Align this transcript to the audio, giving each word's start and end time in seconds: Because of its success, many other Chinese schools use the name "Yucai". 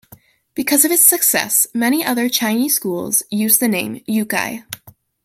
Because 0.55 0.83
of 0.83 0.89
its 0.91 1.05
success, 1.05 1.67
many 1.75 2.03
other 2.03 2.27
Chinese 2.27 2.73
schools 2.73 3.21
use 3.29 3.59
the 3.59 3.67
name 3.67 3.99
"Yucai". 4.09 4.63